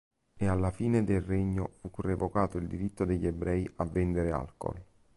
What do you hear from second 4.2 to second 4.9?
alcool".